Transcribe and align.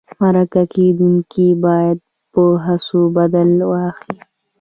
مرکه 0.19 0.61
کېدونکی 0.73 1.47
باید 1.65 1.97
د 2.33 2.37
هڅو 2.65 3.01
بدل 3.17 3.49
واخلي. 3.71 4.19